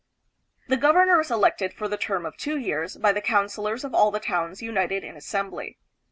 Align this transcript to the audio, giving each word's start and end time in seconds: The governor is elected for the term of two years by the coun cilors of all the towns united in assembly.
The 0.67 0.77
governor 0.77 1.19
is 1.21 1.29
elected 1.29 1.75
for 1.75 1.87
the 1.87 1.95
term 1.95 2.25
of 2.25 2.35
two 2.35 2.57
years 2.57 2.97
by 2.97 3.11
the 3.11 3.21
coun 3.21 3.45
cilors 3.45 3.83
of 3.83 3.93
all 3.93 4.09
the 4.09 4.19
towns 4.19 4.59
united 4.59 5.03
in 5.03 5.15
assembly. 5.15 5.77